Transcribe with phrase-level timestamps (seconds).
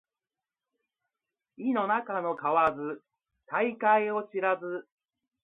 [1.57, 2.97] 井の中の蛙
[3.45, 4.87] 大海を知らず